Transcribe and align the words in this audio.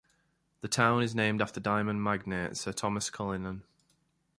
The 0.61 0.67
town 0.67 1.03
is 1.03 1.13
named 1.13 1.43
after 1.43 1.59
diamond 1.59 2.03
magnate 2.03 2.57
Sir 2.57 2.71
Thomas 2.71 3.11
Cullinan. 3.11 3.61